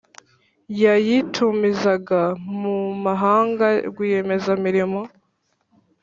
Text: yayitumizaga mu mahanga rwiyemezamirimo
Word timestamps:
yayitumizaga 0.81 2.21
mu 2.59 2.77
mahanga 3.05 3.67
rwiyemezamirimo 3.89 5.01